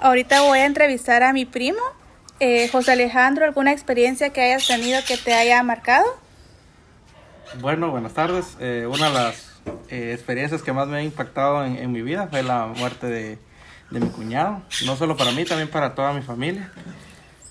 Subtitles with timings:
[0.00, 1.80] Ahorita voy a entrevistar a mi primo,
[2.40, 6.06] eh, José Alejandro, ¿alguna experiencia que hayas tenido que te haya marcado?
[7.60, 8.56] Bueno, buenas tardes.
[8.60, 9.52] Eh, una de las
[9.90, 13.38] eh, experiencias que más me ha impactado en, mi vida fue la muerte de,
[13.90, 14.62] mi cuñado.
[14.86, 16.72] No solo para mí, también para toda mi familia.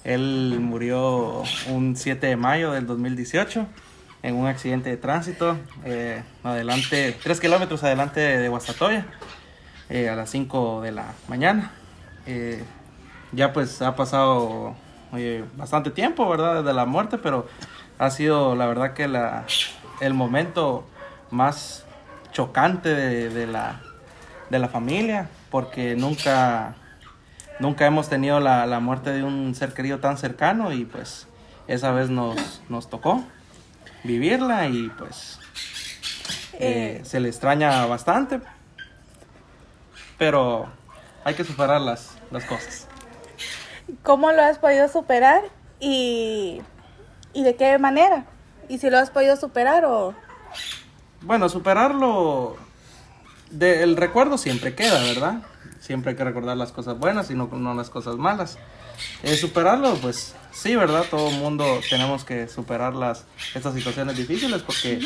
[0.03, 3.67] Él murió un 7 de mayo del 2018
[4.23, 9.05] en un accidente de tránsito, eh, adelante, 3 kilómetros adelante de Guastatoya,
[9.89, 11.71] eh, a las 5 de la mañana.
[12.25, 12.63] Eh,
[13.31, 14.75] ya pues ha pasado
[15.57, 16.63] bastante tiempo, ¿verdad?
[16.63, 17.47] Desde la muerte, pero
[17.97, 19.45] ha sido la verdad que la,
[19.99, 20.87] el momento
[21.29, 21.85] más
[22.31, 23.81] chocante de, de, la,
[24.49, 26.75] de la familia, porque nunca,
[27.59, 31.27] nunca hemos tenido la, la, muerte de un ser querido tan cercano y pues
[31.67, 33.23] esa vez nos, nos tocó
[34.03, 35.39] vivirla y pues
[36.53, 38.39] eh, se le extraña bastante,
[40.17, 40.67] pero
[41.23, 42.87] hay que superar las, las cosas.
[44.03, 45.43] ¿Cómo lo has podido superar
[45.79, 46.61] y,
[47.33, 48.25] y de qué manera?
[48.69, 50.13] ¿Y si lo has podido superar o...?
[51.21, 52.55] Bueno, superarlo,
[53.51, 55.43] de, el recuerdo siempre queda, ¿verdad?
[55.79, 58.57] Siempre hay que recordar las cosas buenas y no, no las cosas malas.
[59.23, 61.05] Eh, superarlo, pues sí, ¿verdad?
[61.09, 63.25] Todo el mundo tenemos que superar las,
[63.55, 65.01] estas situaciones difíciles porque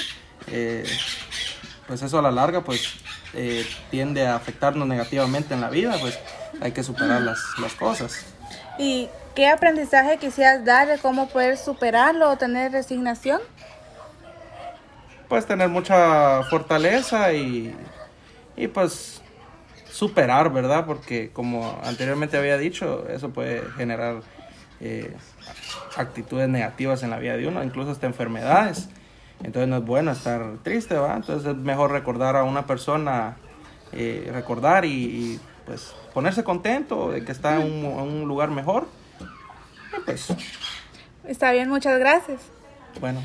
[0.47, 0.85] eh,
[1.88, 2.94] pues eso a la larga pues
[3.33, 6.17] eh, tiende a afectarnos negativamente en la vida, pues
[6.61, 8.25] hay que superar las, las cosas.
[8.77, 13.41] ¿Y qué aprendizaje quisieras dar de cómo poder superarlo o tener resignación?
[15.27, 17.75] Pues tener mucha fortaleza y,
[18.55, 19.21] y pues
[19.89, 20.85] superar, ¿verdad?
[20.85, 24.21] Porque como anteriormente había dicho, eso puede generar
[24.81, 25.15] eh,
[25.95, 28.89] actitudes negativas en la vida de uno, incluso hasta enfermedades.
[29.44, 31.16] Entonces no es bueno estar triste, ¿va?
[31.16, 33.38] Entonces es mejor recordar a una persona,
[33.91, 38.50] eh, recordar y, y, pues ponerse contento de que está en un, en un lugar
[38.50, 38.88] mejor.
[39.97, 40.28] Y pues.
[41.25, 42.41] Está bien, muchas gracias.
[43.00, 43.22] Bueno.